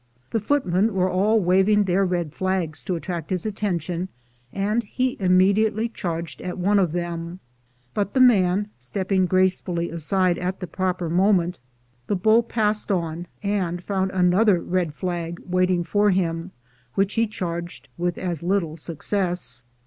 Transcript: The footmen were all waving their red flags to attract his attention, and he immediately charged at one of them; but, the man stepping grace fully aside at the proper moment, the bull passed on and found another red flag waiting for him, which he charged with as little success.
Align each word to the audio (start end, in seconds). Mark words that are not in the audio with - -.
The 0.31 0.39
footmen 0.39 0.95
were 0.95 1.11
all 1.11 1.39
waving 1.39 1.83
their 1.83 2.03
red 2.03 2.33
flags 2.33 2.81
to 2.81 2.95
attract 2.95 3.29
his 3.29 3.45
attention, 3.45 4.09
and 4.51 4.81
he 4.81 5.15
immediately 5.19 5.87
charged 5.89 6.41
at 6.41 6.57
one 6.57 6.79
of 6.79 6.91
them; 6.91 7.39
but, 7.93 8.15
the 8.15 8.19
man 8.19 8.69
stepping 8.79 9.27
grace 9.27 9.59
fully 9.61 9.91
aside 9.91 10.39
at 10.39 10.59
the 10.59 10.65
proper 10.65 11.07
moment, 11.07 11.59
the 12.07 12.15
bull 12.15 12.41
passed 12.41 12.91
on 12.91 13.27
and 13.43 13.83
found 13.83 14.09
another 14.09 14.59
red 14.59 14.95
flag 14.95 15.39
waiting 15.45 15.83
for 15.83 16.09
him, 16.09 16.49
which 16.95 17.13
he 17.13 17.27
charged 17.27 17.87
with 17.95 18.17
as 18.17 18.41
little 18.41 18.75
success. 18.77 19.61